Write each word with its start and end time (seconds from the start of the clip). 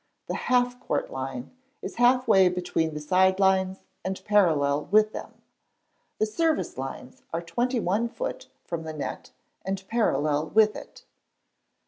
The 0.25 0.33
half 0.33 0.79
court 0.79 1.11
line 1.11 1.51
is 1.83 1.97
halfway 1.97 2.49
between 2.49 2.95
the 2.95 2.99
side 2.99 3.39
lines 3.39 3.83
and 4.03 4.19
parallel 4.25 4.85
with 4.85 5.13
them. 5.13 5.43
The 6.17 6.25
service 6.25 6.75
lines 6.75 7.21
are 7.31 7.39
21 7.39 8.09
ft. 8.09 8.47
from 8.65 8.81
the 8.81 8.93
net 8.93 9.29
and 9.63 9.87
parallel 9.87 10.49
with 10.49 10.75
it. 10.75 11.05
ii. 11.05 11.07